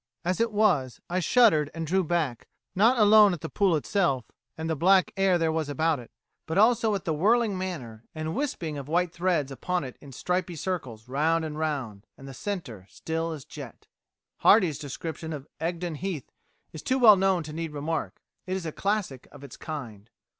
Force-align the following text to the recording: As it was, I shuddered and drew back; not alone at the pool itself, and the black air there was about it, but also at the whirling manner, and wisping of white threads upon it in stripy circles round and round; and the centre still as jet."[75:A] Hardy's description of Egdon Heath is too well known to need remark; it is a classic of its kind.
As 0.25 0.39
it 0.41 0.51
was, 0.51 0.99
I 1.11 1.19
shuddered 1.19 1.69
and 1.75 1.85
drew 1.85 2.03
back; 2.03 2.47
not 2.73 2.97
alone 2.97 3.33
at 3.33 3.41
the 3.41 3.49
pool 3.49 3.75
itself, 3.75 4.25
and 4.57 4.67
the 4.67 4.75
black 4.75 5.11
air 5.15 5.37
there 5.37 5.51
was 5.51 5.69
about 5.69 5.99
it, 5.99 6.09
but 6.47 6.57
also 6.57 6.95
at 6.95 7.05
the 7.05 7.13
whirling 7.13 7.55
manner, 7.55 8.03
and 8.15 8.35
wisping 8.35 8.79
of 8.79 8.87
white 8.87 9.13
threads 9.13 9.51
upon 9.51 9.83
it 9.83 9.97
in 10.01 10.11
stripy 10.11 10.55
circles 10.55 11.07
round 11.07 11.45
and 11.45 11.59
round; 11.59 12.07
and 12.17 12.27
the 12.27 12.33
centre 12.33 12.87
still 12.89 13.31
as 13.31 13.45
jet."[75:A] 13.45 13.83
Hardy's 14.41 14.79
description 14.79 15.33
of 15.33 15.47
Egdon 15.61 15.93
Heath 15.93 16.31
is 16.73 16.81
too 16.81 16.97
well 16.97 17.15
known 17.15 17.43
to 17.43 17.53
need 17.53 17.71
remark; 17.71 18.23
it 18.47 18.55
is 18.57 18.65
a 18.65 18.71
classic 18.71 19.27
of 19.31 19.43
its 19.43 19.55
kind. 19.55 20.09